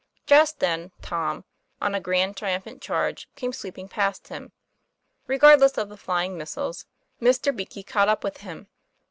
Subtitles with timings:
[0.25, 1.45] Just then, Tom,
[1.79, 4.51] on a grand triumphant charge, came sweeping past him.
[5.27, 6.87] Regardless of the flying missiles,
[7.21, 7.55] Mr.
[7.55, 8.67] Beakey caught up with him.